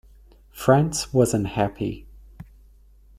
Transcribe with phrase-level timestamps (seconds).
[0.51, 2.07] France was unhappy.